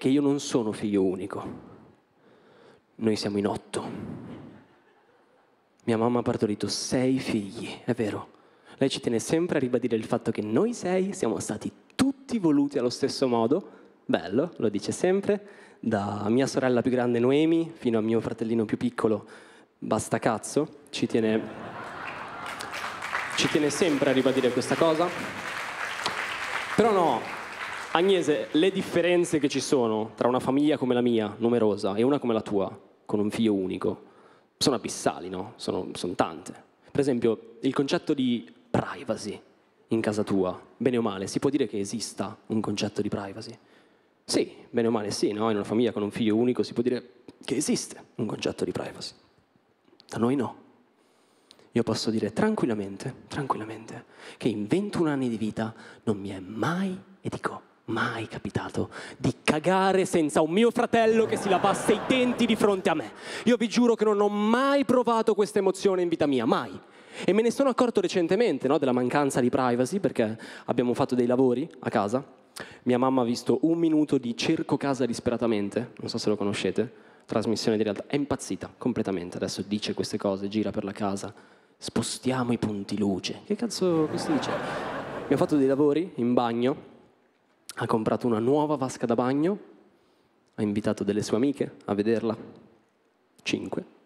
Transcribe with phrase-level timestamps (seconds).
[0.00, 1.46] che io non sono figlio unico.
[2.94, 3.84] Noi siamo in otto.
[5.84, 8.28] Mia mamma ha partorito sei figli, è vero.
[8.78, 12.78] Lei ci tiene sempre a ribadire il fatto che noi sei siamo stati tutti voluti
[12.78, 13.68] allo stesso modo.
[14.06, 15.46] Bello, lo dice sempre,
[15.80, 19.26] da mia sorella più grande Noemi fino a mio fratellino più piccolo
[19.76, 20.78] Basta Cazzo.
[20.88, 21.42] Ci tiene,
[23.36, 25.49] ci tiene sempre a ribadire questa cosa.
[27.92, 32.20] Agnese, le differenze che ci sono tra una famiglia come la mia, numerosa, e una
[32.20, 34.02] come la tua, con un figlio unico,
[34.58, 35.54] sono abissali, no?
[35.56, 36.54] Sono, sono tante.
[36.88, 39.40] Per esempio, il concetto di privacy
[39.88, 43.58] in casa tua, bene o male, si può dire che esista un concetto di privacy?
[44.22, 45.50] Sì, bene o male sì, no?
[45.50, 48.70] In una famiglia con un figlio unico si può dire che esiste un concetto di
[48.70, 49.14] privacy.
[50.06, 50.56] Da noi no.
[51.72, 54.04] Io posso dire tranquillamente, tranquillamente,
[54.36, 59.34] che in 21 anni di vita non mi è mai, e dico mai capitato, di
[59.44, 63.12] cagare senza un mio fratello che si lavasse i denti di fronte a me.
[63.44, 66.78] Io vi giuro che non ho mai provato questa emozione in vita mia, mai.
[67.24, 71.26] E me ne sono accorto recentemente no, della mancanza di privacy perché abbiamo fatto dei
[71.26, 72.24] lavori a casa.
[72.84, 76.92] Mia mamma ha visto un minuto di Cerco Casa disperatamente, non so se lo conoscete,
[77.26, 79.36] trasmissione di realtà, è impazzita completamente.
[79.36, 81.32] Adesso dice queste cose, gira per la casa,
[81.76, 83.40] spostiamo i punti luce.
[83.44, 84.50] Che cazzo questo dice?
[84.50, 86.88] Abbiamo fatto dei lavori in bagno,
[87.82, 89.58] ha comprato una nuova vasca da bagno,
[90.56, 92.36] ha invitato delle sue amiche a vederla,
[93.42, 93.98] cinque.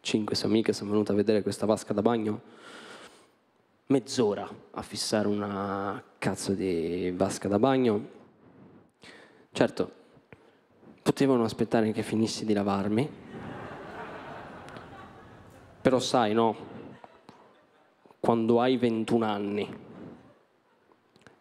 [0.00, 2.40] Cinque sue amiche sono venute a vedere questa vasca da bagno,
[3.86, 8.08] mezz'ora a fissare una cazzo di vasca da bagno.
[9.52, 9.92] Certo,
[11.00, 13.08] potevano aspettare che finissi di lavarmi,
[15.80, 16.56] però sai, no,
[18.18, 19.76] quando hai 21 anni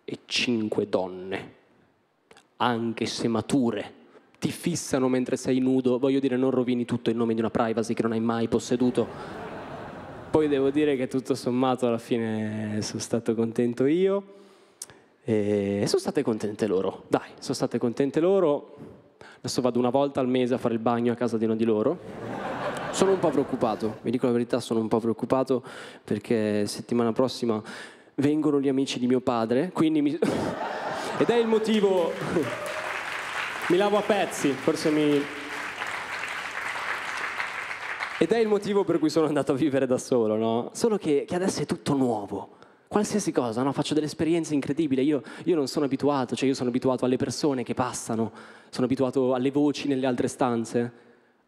[0.06, 1.62] e 5 donne,
[2.64, 4.02] anche se mature,
[4.40, 7.94] ti fissano mentre sei nudo, voglio dire non rovini tutto in nome di una privacy
[7.94, 9.08] che non hai mai posseduto.
[10.30, 14.24] Poi devo dire che tutto sommato alla fine sono stato contento io
[15.24, 17.04] e sono state contente loro.
[17.08, 18.76] Dai, sono state contente loro.
[19.38, 21.66] Adesso vado una volta al mese a fare il bagno a casa di uno di
[21.66, 22.00] loro.
[22.92, 25.64] Sono un po' preoccupato, vi dico la verità, sono un po' preoccupato
[26.04, 27.62] perché settimana prossima
[28.16, 30.20] vengono gli amici di mio padre, quindi mi...
[31.24, 32.12] ed è il motivo
[33.70, 35.24] mi lavo a pezzi, forse mi...
[38.18, 40.72] Ed è il motivo per cui sono andato a vivere da solo, no?
[40.74, 42.58] Solo che, che adesso è tutto nuovo.
[42.90, 43.72] Qualsiasi cosa, no?
[43.72, 45.02] Faccio delle esperienze incredibili.
[45.04, 48.32] Io, io non sono abituato, cioè io sono abituato alle persone che passano,
[48.70, 50.92] sono abituato alle voci nelle altre stanze,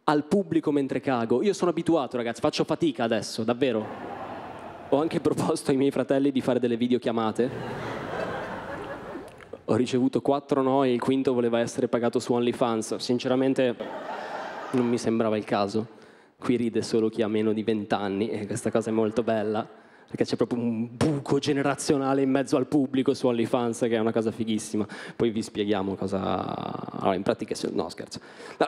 [0.05, 1.43] al pubblico mentre cago.
[1.43, 3.85] Io sono abituato, ragazzi, faccio fatica adesso, davvero.
[4.87, 8.04] Ho anche proposto ai miei fratelli di fare delle videochiamate
[9.65, 12.95] ho ricevuto quattro no e il quinto voleva essere pagato su OnlyFans.
[12.95, 13.75] Sinceramente
[14.71, 15.87] non mi sembrava il caso.
[16.37, 19.67] Qui ride solo chi ha meno di vent'anni e questa cosa è molto bella
[20.07, 24.11] perché c'è proprio un buco generazionale in mezzo al pubblico su OnlyFans che è una
[24.11, 24.85] cosa fighissima.
[25.15, 26.91] Poi vi spieghiamo cosa...
[26.99, 27.55] Allora, in pratica...
[27.71, 28.19] No, scherzo.
[28.59, 28.65] No,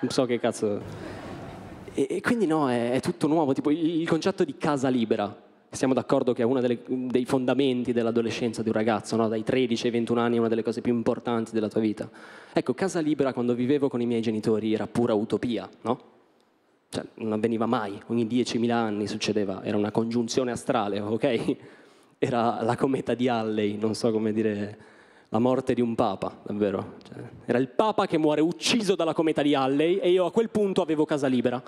[0.00, 1.16] non so che cazzo...
[1.94, 6.32] E, quindi no, è, è, tutto nuovo, tipo il concetto di casa libera siamo d'accordo
[6.32, 9.28] che è uno dei fondamenti dell'adolescenza di un ragazzo, no?
[9.28, 12.08] dai 13 ai 21 anni è una delle cose più importanti della tua vita.
[12.52, 16.16] Ecco, casa libera quando vivevo con i miei genitori era pura utopia, no?
[16.90, 21.56] Cioè, non avveniva mai, ogni 10.000 anni succedeva, era una congiunzione astrale, ok?
[22.20, 24.76] Era la cometa di Halley, non so come dire,
[25.28, 26.94] la morte di un papa, davvero.
[27.06, 30.50] Cioè, era il papa che muore ucciso dalla cometa di Halley e io a quel
[30.50, 31.62] punto avevo casa libera.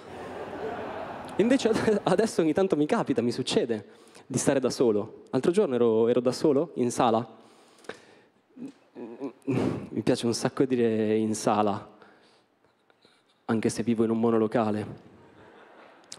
[1.41, 1.71] Invece
[2.03, 3.87] adesso ogni tanto mi capita, mi succede
[4.27, 5.23] di stare da solo.
[5.31, 7.27] L'altro giorno ero, ero da solo in sala.
[9.45, 11.89] Mi piace un sacco dire in sala,
[13.47, 15.09] anche se vivo in un monolocale.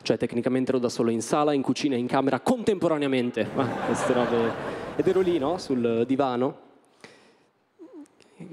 [0.01, 3.47] Cioè tecnicamente ero da solo in sala, in cucina e in camera contemporaneamente.
[3.55, 4.51] Ah, queste robe.
[4.95, 5.59] Ed ero lì, no?
[5.59, 6.57] Sul divano.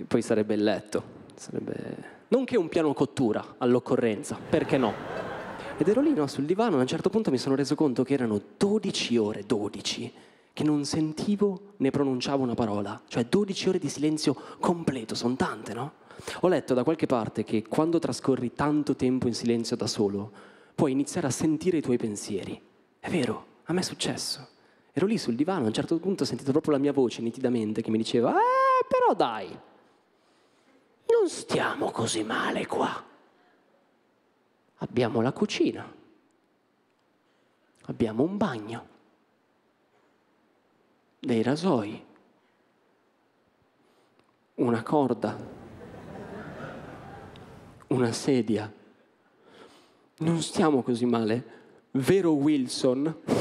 [0.06, 1.02] Poi sarebbe il letto.
[1.34, 2.16] Sarebbe...
[2.28, 5.08] Non che un piano cottura all'occorrenza, perché no?
[5.80, 8.03] Ed ero lì no, sul divano e a un certo punto mi sono reso conto
[8.03, 10.13] che erano 12 ore, 12,
[10.53, 13.01] che non sentivo né pronunciavo una parola.
[13.07, 15.92] Cioè 12 ore di silenzio completo, sono tante, no?
[16.41, 20.33] Ho letto da qualche parte che quando trascorri tanto tempo in silenzio da solo,
[20.75, 22.60] puoi iniziare a sentire i tuoi pensieri.
[22.98, 24.48] È vero, a me è successo.
[24.92, 27.83] Ero lì sul divano, a un certo punto ho sentito proprio la mia voce nitidamente
[27.83, 33.07] che mi diceva, eh, però dai, non stiamo così male qua
[34.78, 35.91] abbiamo la cucina,
[37.83, 38.86] abbiamo un bagno,
[41.21, 42.04] dei rasoi,
[44.54, 45.36] una corda,
[47.89, 48.72] una sedia.
[50.21, 51.45] Non stiamo così male,
[51.92, 53.37] vero Wilson?